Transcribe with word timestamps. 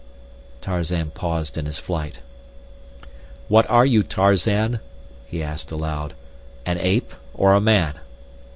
Tarzan 0.61 1.11
paused 1.11 1.59
in 1.59 1.67
his 1.67 1.77
flight. 1.77 2.21
"What 3.47 3.69
are 3.69 3.85
you, 3.85 4.01
Tarzan?" 4.01 4.79
he 5.27 5.43
asked 5.43 5.69
aloud. 5.71 6.15
"An 6.65 6.79
ape 6.79 7.13
or 7.35 7.53
a 7.53 7.61
man?" 7.61 7.99